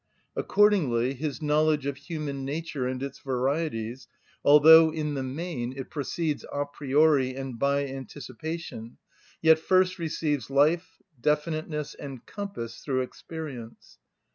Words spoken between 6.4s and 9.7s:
a priori and by anticipation, yet